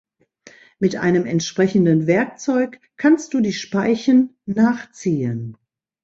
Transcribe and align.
Mit 0.79 0.95
einem 0.95 1.27
entsprechenden 1.27 2.07
Werkzeug 2.07 2.79
kannst 2.97 3.35
du 3.35 3.39
die 3.39 3.53
Speichen 3.53 4.35
nachziehen. 4.47 5.55